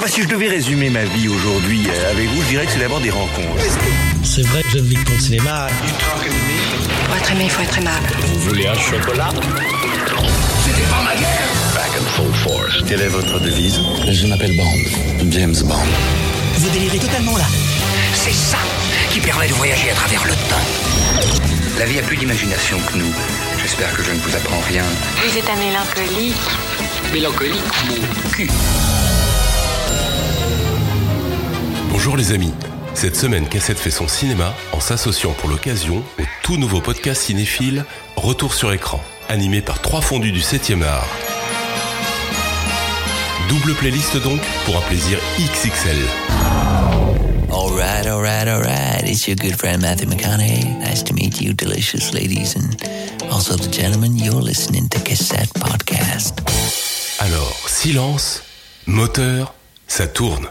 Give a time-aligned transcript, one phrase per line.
[0.00, 2.78] Bah, si je devais résumer ma vie aujourd'hui euh, avec vous, je dirais que c'est
[2.78, 3.62] d'abord des rencontres.
[4.22, 5.66] C'est vrai que je ne vis que pour le cinéma.
[7.06, 8.06] Pour être aimé, il faut être aimable.
[8.26, 9.30] Vous voulez un chocolat
[12.86, 13.80] Quelle est votre devise?
[14.10, 15.74] Je m'appelle Bond, James Bond.
[16.54, 17.44] Vous délirez totalement là.
[18.14, 18.58] C'est ça
[19.10, 21.78] qui permet de voyager à travers le temps.
[21.78, 23.12] La vie a plus d'imagination que nous.
[23.60, 24.84] J'espère que je ne vous apprends rien.
[25.26, 26.34] Vous êtes un mélancolique.
[27.12, 28.48] Mélancolique, mon cul.
[31.90, 32.52] Bonjour les amis.
[32.94, 37.84] Cette semaine, Cassette fait son cinéma en s'associant pour l'occasion au tout nouveau podcast cinéphile
[38.16, 41.06] Retour sur écran, animé par trois fondus du 7e art.
[43.48, 45.96] Double playlist donc pour un plaisir XXL.
[47.50, 49.08] Alright, alright, alright.
[49.08, 50.64] It's your good friend Matthew McConaughey.
[50.80, 52.76] Nice to meet you, delicious ladies, and
[53.30, 54.16] also the gentlemen.
[54.16, 56.40] You're listening to Cassette Podcast.
[57.20, 58.42] Alors, silence,
[58.86, 59.54] moteur,
[59.86, 60.48] ça tourne.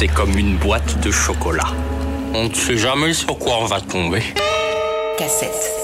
[0.00, 1.74] C'est comme une boîte de chocolat.
[2.32, 4.22] On ne sait jamais sur quoi on va tomber.
[5.18, 5.79] Cassette.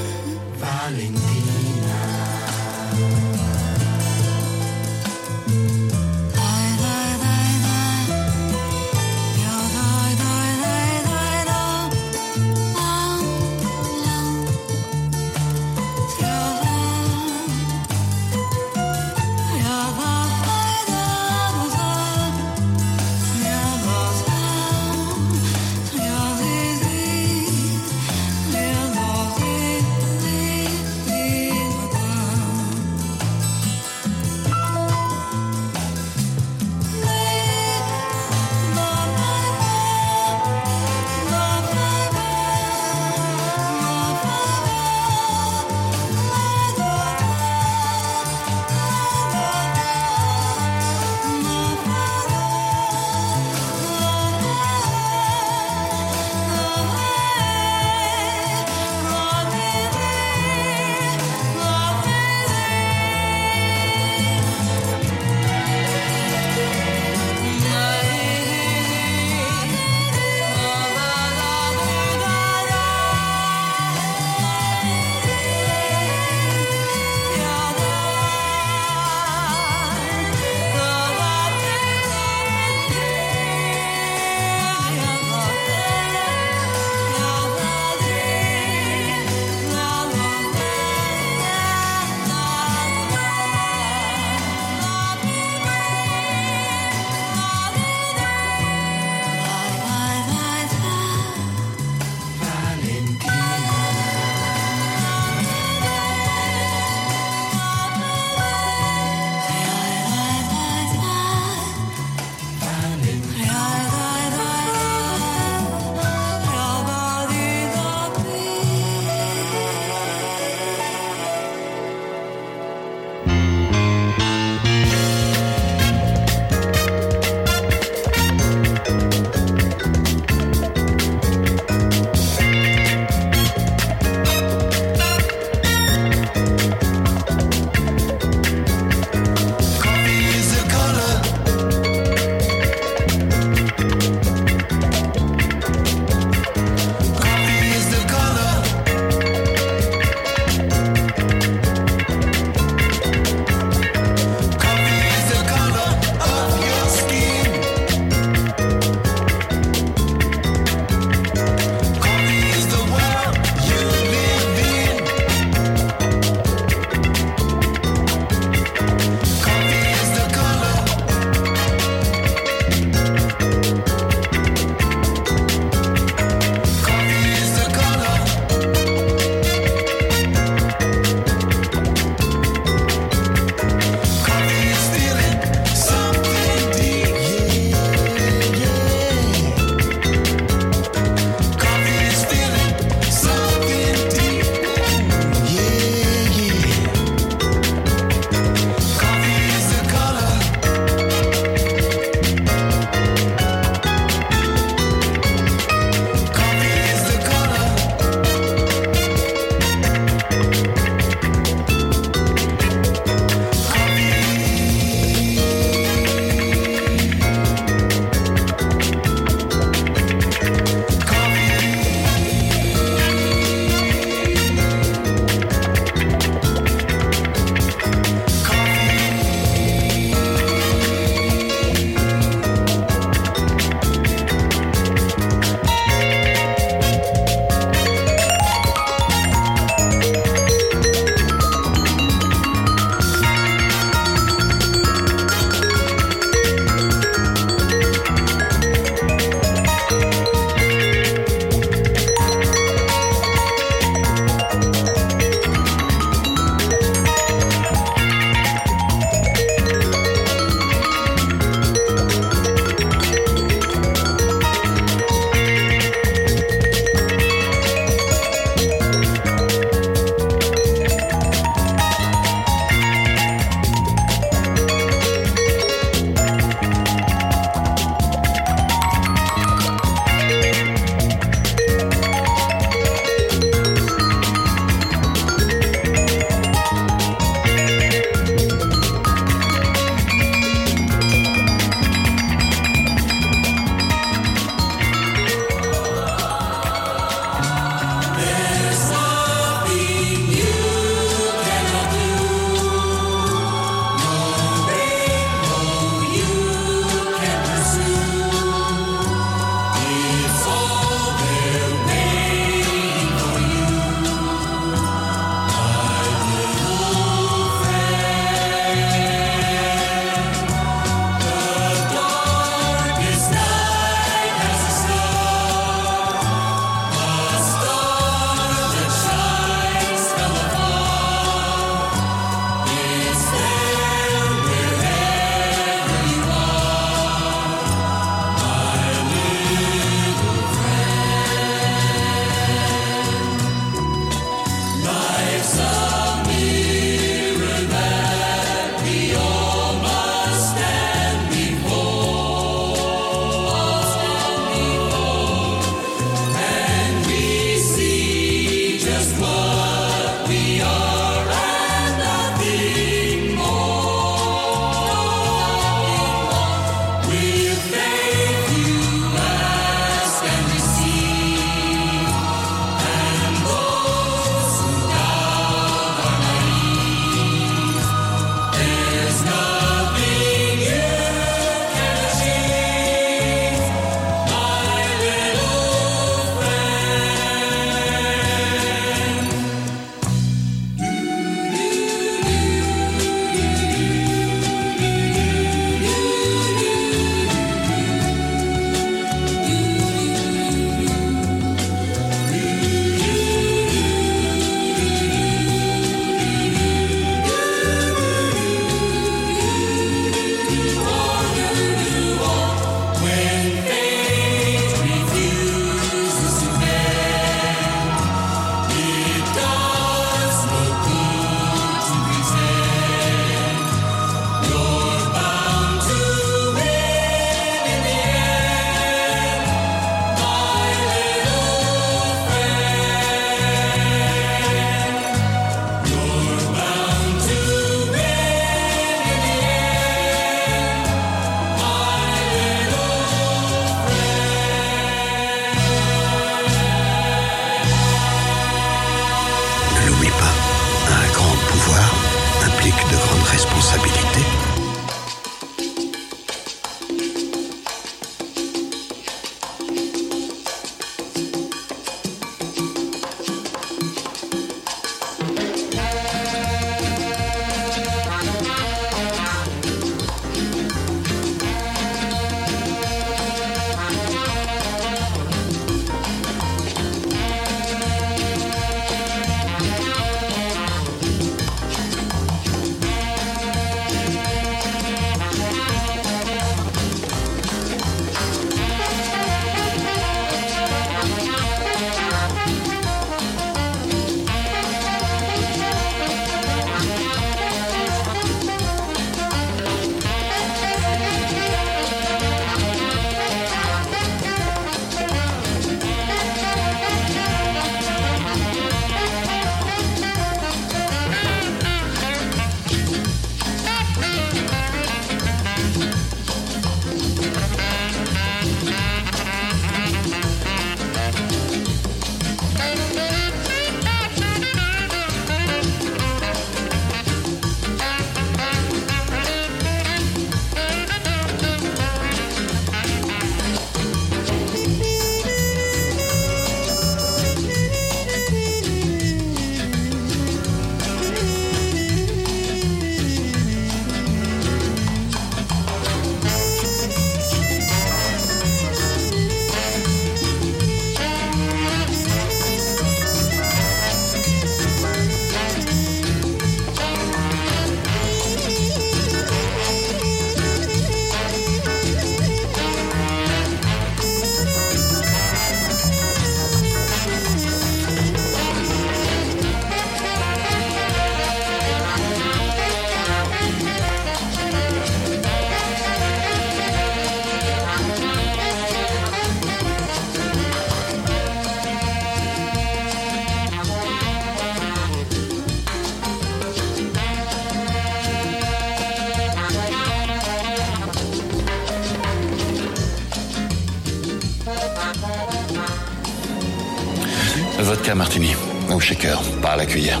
[598.86, 600.00] Shaker, pas à la cuillère.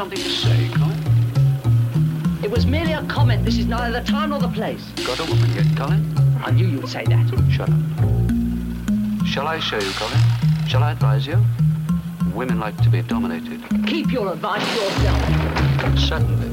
[0.00, 0.98] Something to say, Colin?
[2.42, 3.44] It was merely a comment.
[3.44, 4.82] This is neither the time nor the place.
[5.04, 6.02] Got a woman yet, Colin?
[6.42, 7.28] I knew you'd say that.
[7.52, 9.26] Shut up.
[9.26, 10.18] Shall I show you, Colin?
[10.66, 11.38] Shall I advise you?
[12.34, 13.60] Women like to be dominated.
[13.86, 15.98] Keep your advice to yourself.
[15.98, 16.48] Certainly.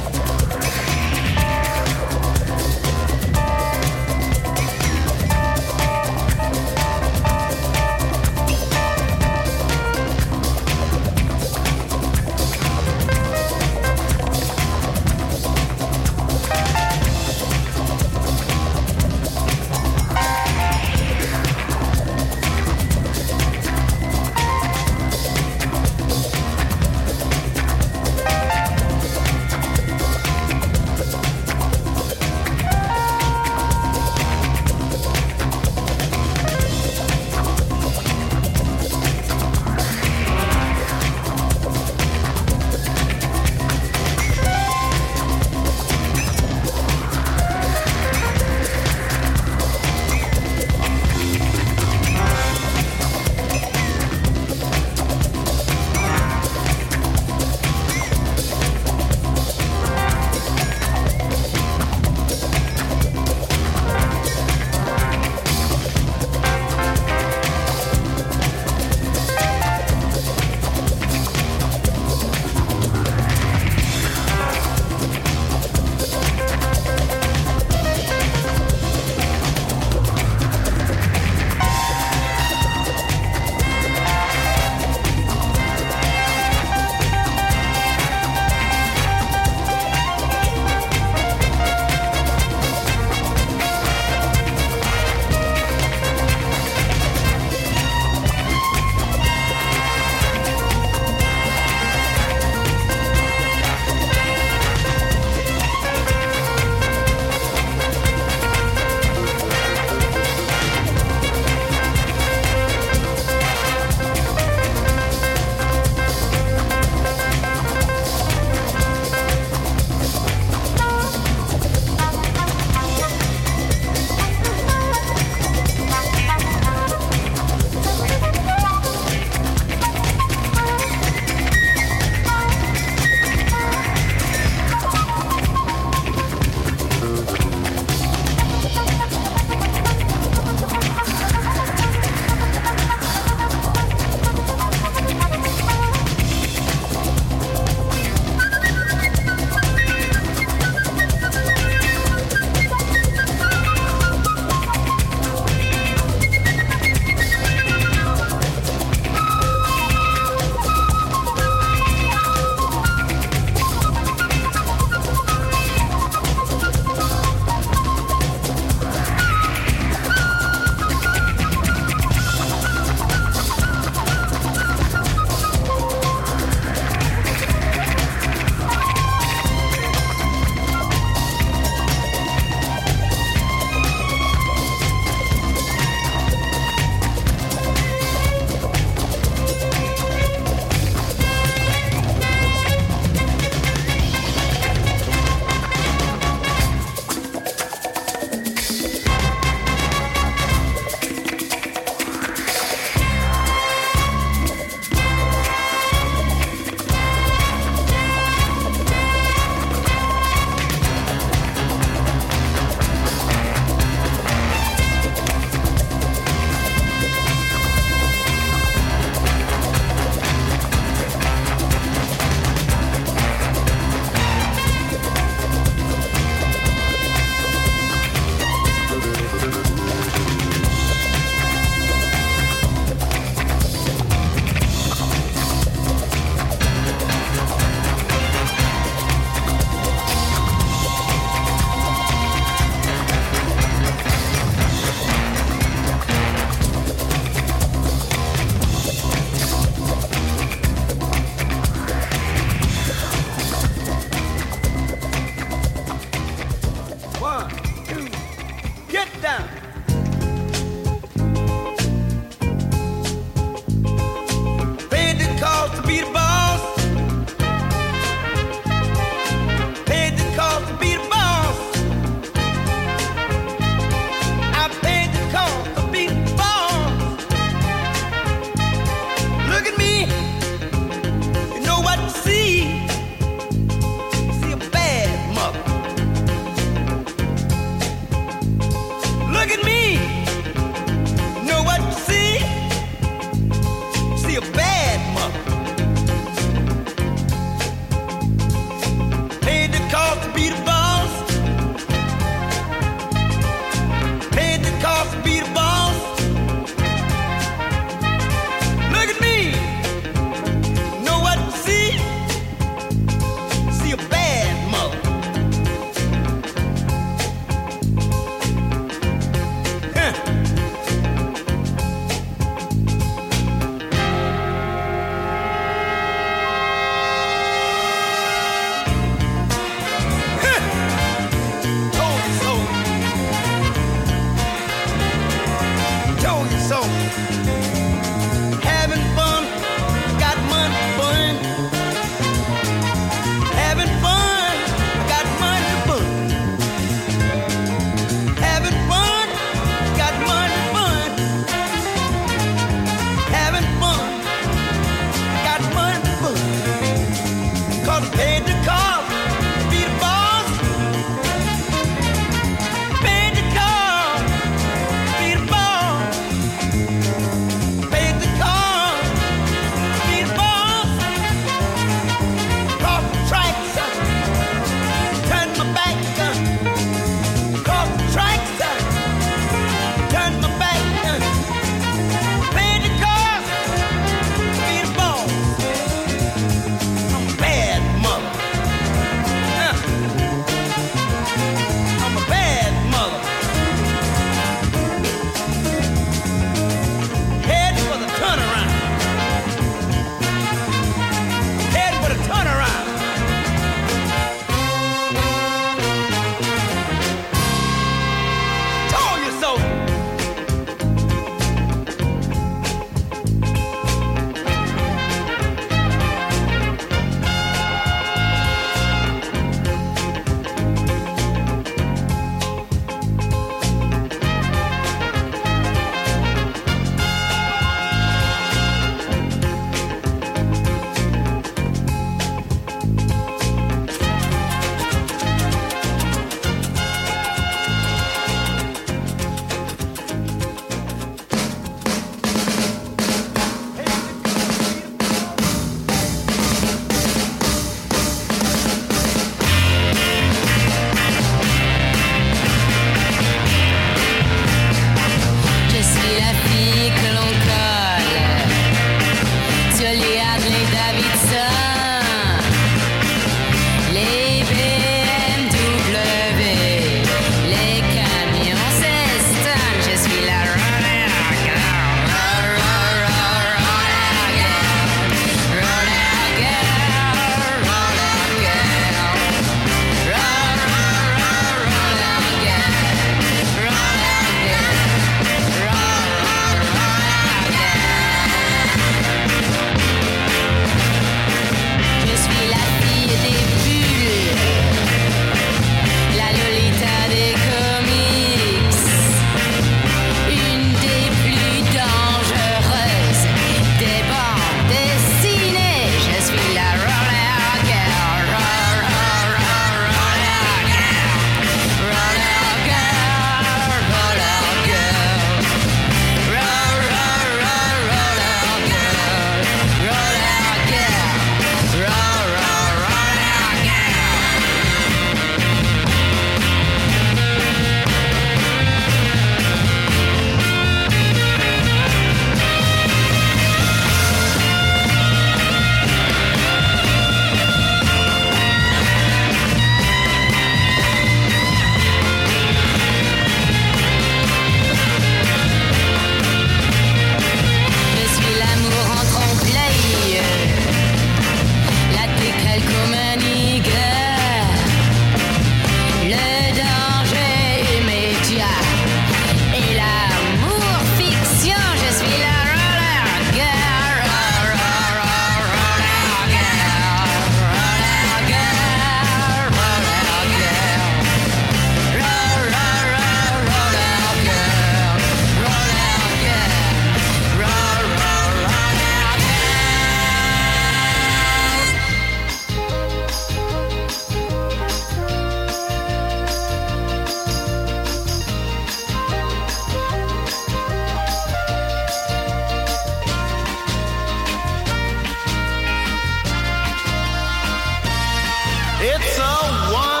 [598.93, 600.00] It's a wonder,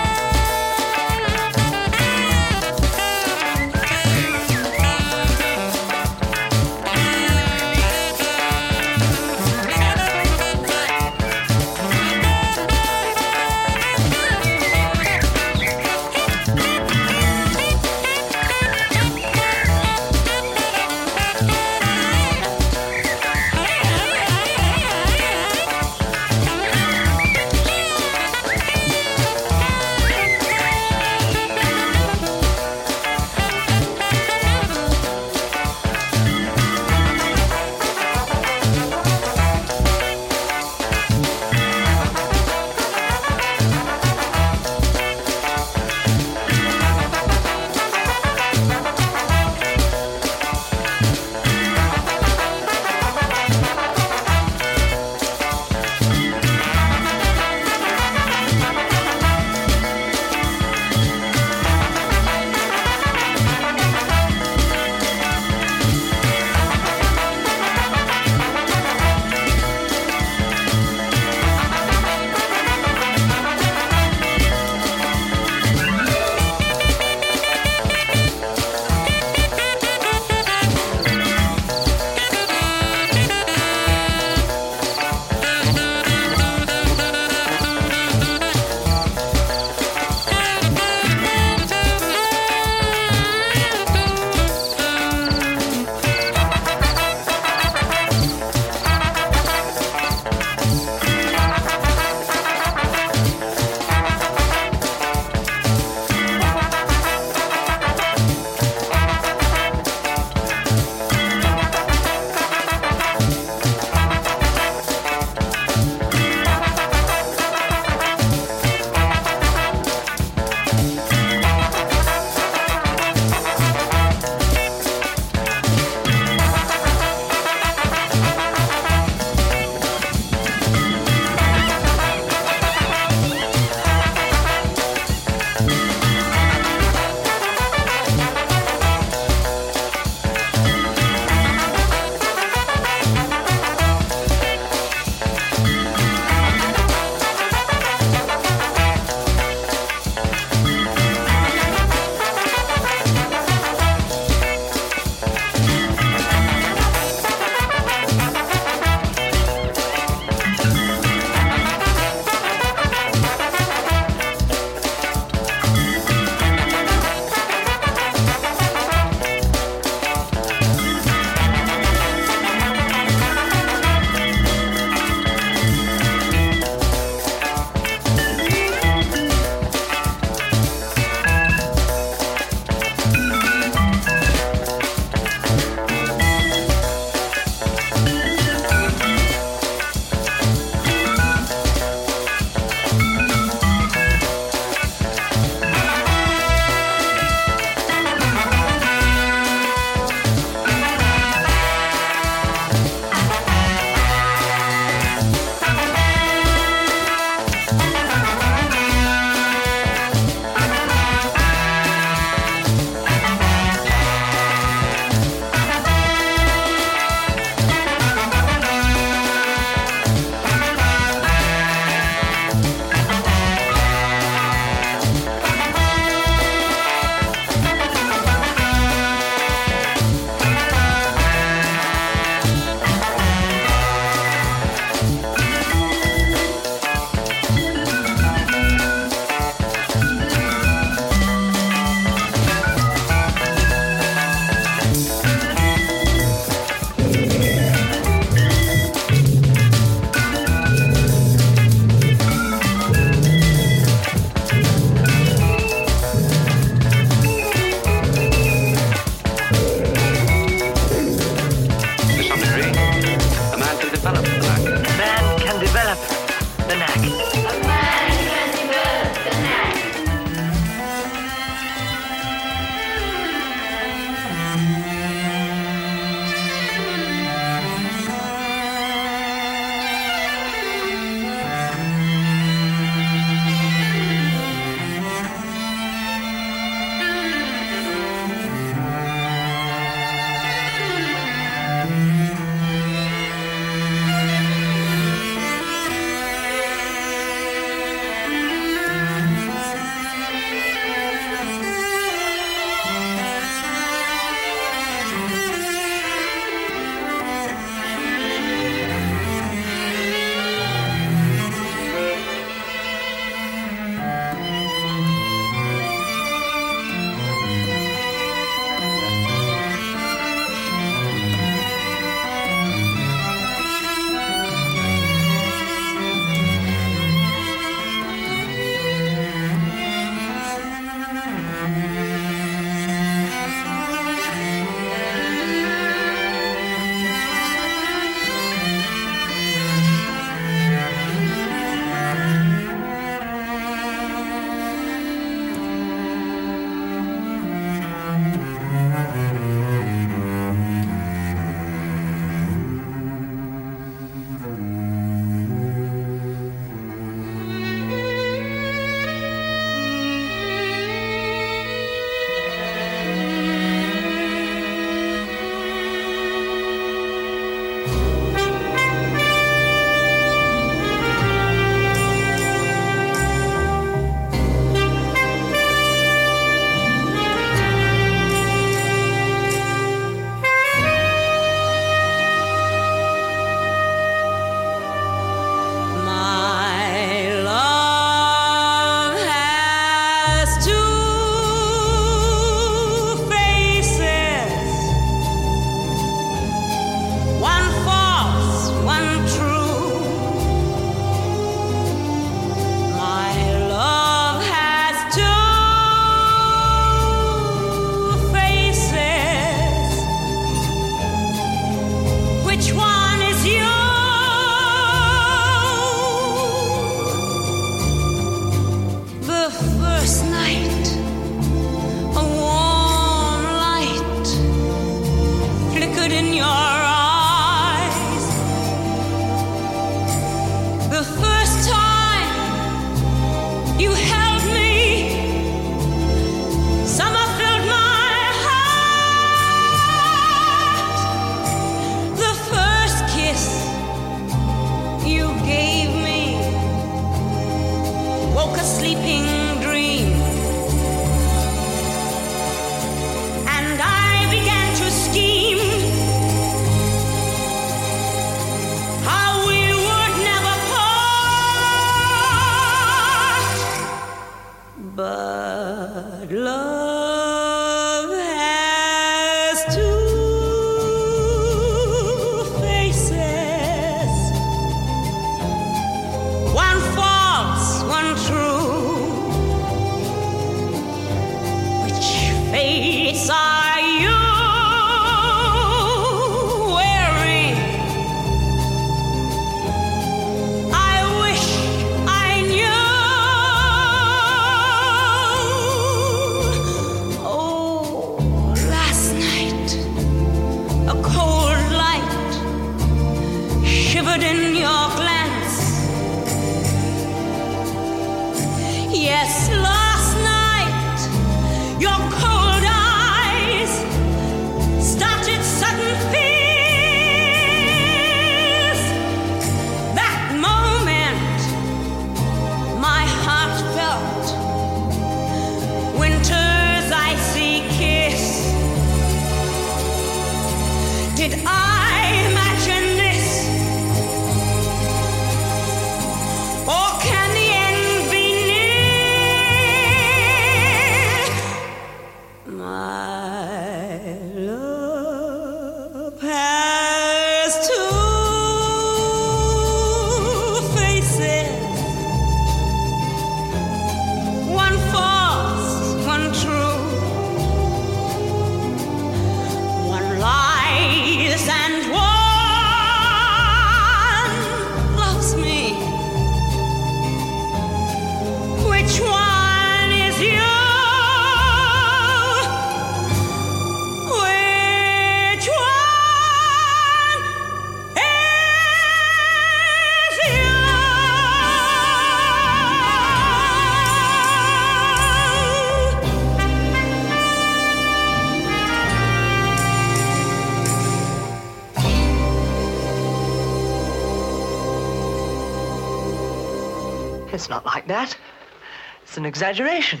[599.24, 600.00] an exaggeration.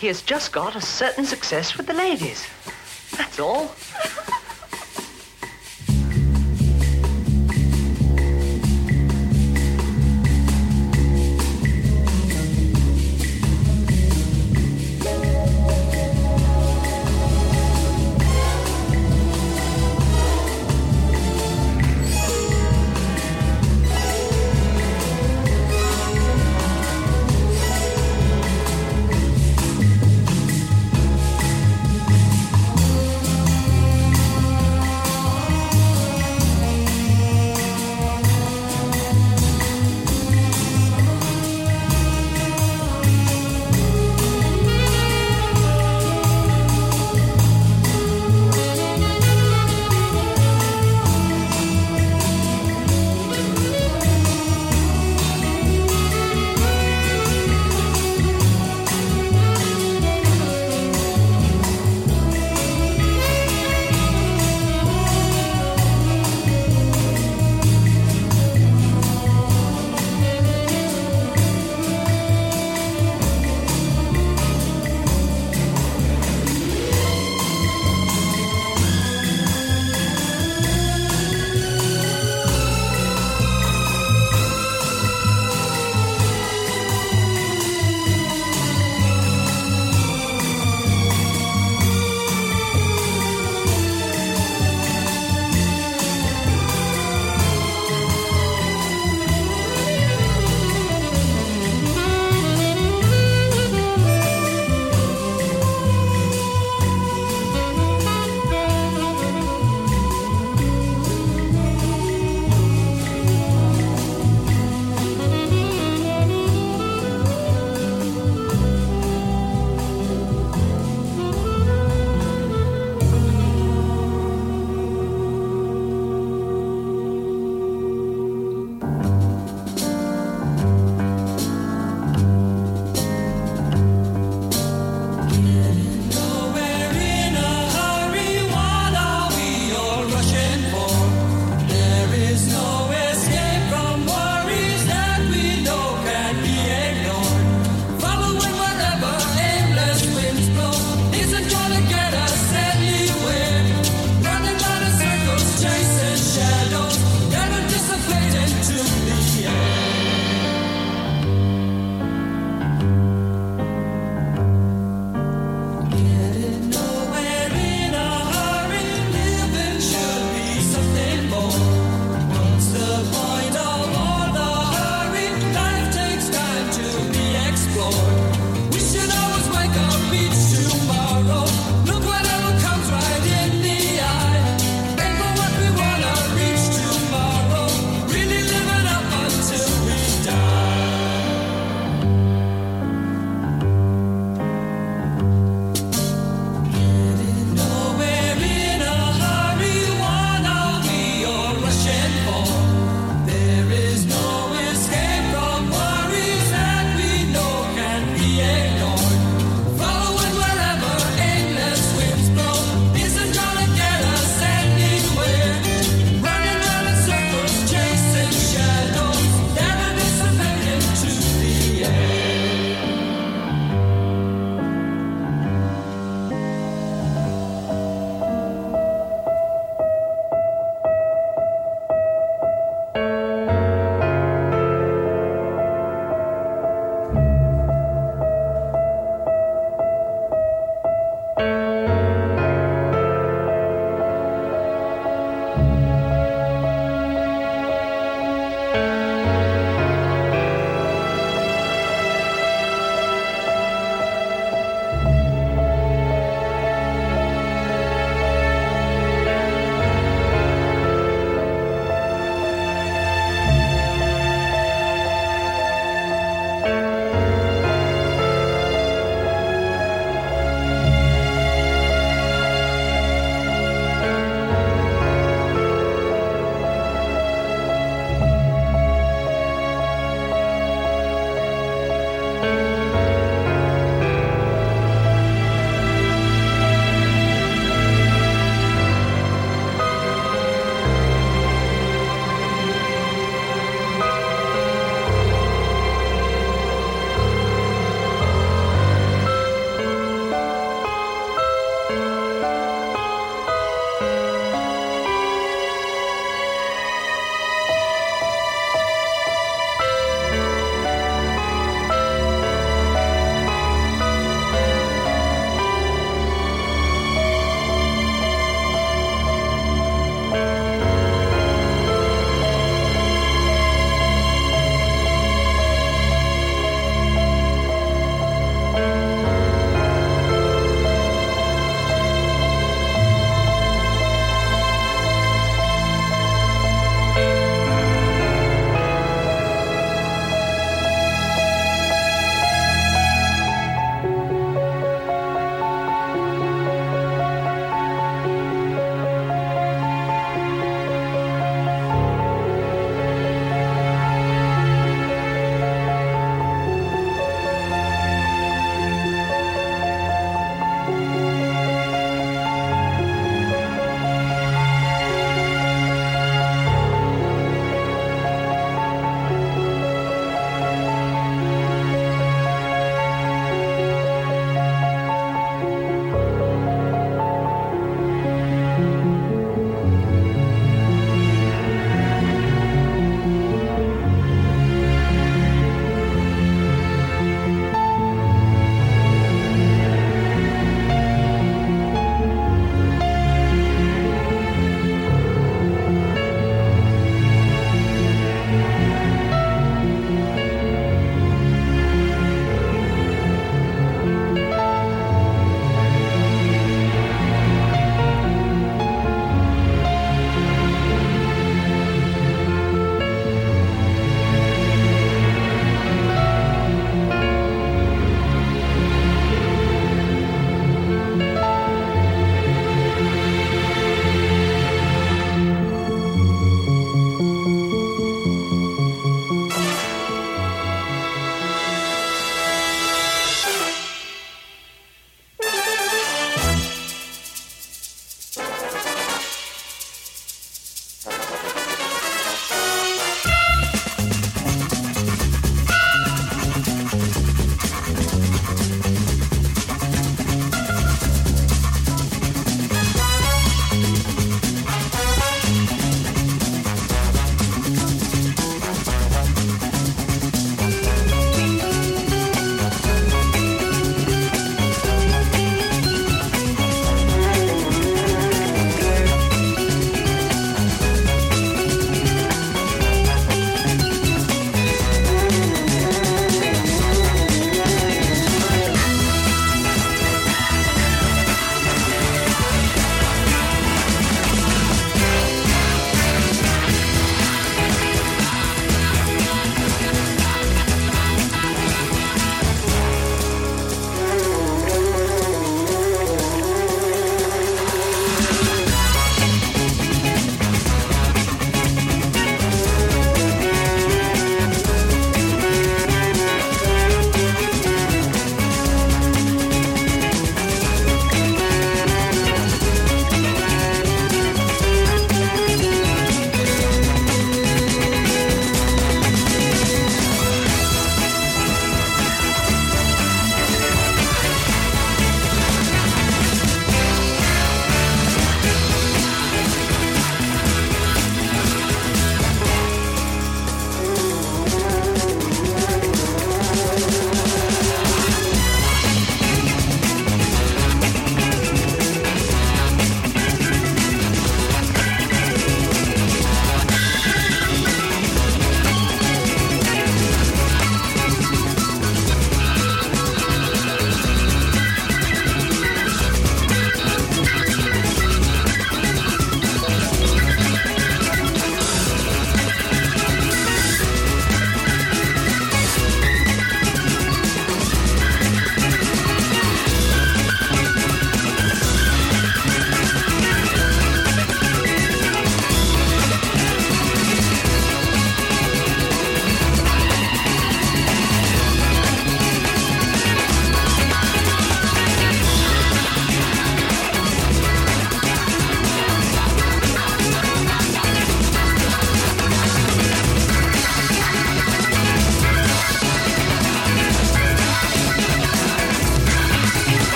[0.00, 2.44] He has just got a certain success with the ladies.
[3.16, 3.70] That's all.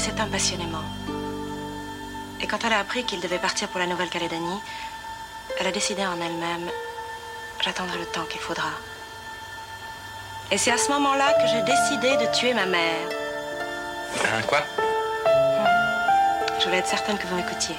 [0.00, 0.84] Aimait cet homme passionnément.
[2.40, 4.60] Et quand elle a appris qu'il devait partir pour la Nouvelle-Calédonie,
[5.58, 6.70] elle a décidé en elle-même,
[7.60, 8.70] j'attendrai le temps qu'il faudra.
[10.50, 13.08] Et c'est à ce moment-là que j'ai décidé de tuer ma mère.
[14.24, 14.62] Hein, quoi?
[16.58, 17.76] Je voulais être certaine que vous m'écoutiez.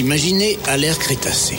[0.00, 1.58] T'imaginer à l'ère Crétacé.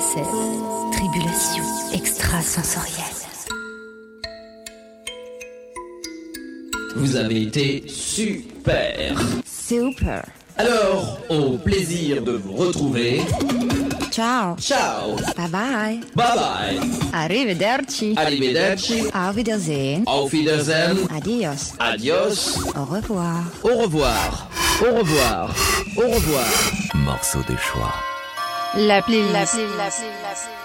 [0.00, 0.24] Cassette.
[0.92, 1.62] Tribulation
[1.92, 3.04] extrasensorielle.
[6.96, 9.20] Vous avez été super.
[9.44, 10.24] Super.
[10.56, 13.20] Alors, au plaisir de vous retrouver.
[14.10, 14.56] Ciao.
[14.56, 15.16] Ciao.
[15.36, 16.00] Bye bye.
[16.14, 16.80] Bye bye.
[17.12, 18.14] Arrivederci.
[18.16, 19.02] Arrivederci.
[19.12, 20.04] Auf Wiedersehen.
[20.06, 20.96] Auf Wiedersehen.
[21.14, 21.74] Adios.
[21.78, 22.58] Adios.
[22.74, 23.44] Au revoir.
[23.62, 24.48] Au revoir.
[24.80, 25.54] Au revoir.
[25.98, 26.46] Au revoir.
[26.94, 27.92] Morceau de choix.
[28.74, 29.54] La playlist.
[29.76, 30.59] La playlist.